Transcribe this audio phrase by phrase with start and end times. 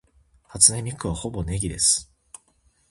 [0.47, 2.11] 初音ミクはほぼネギです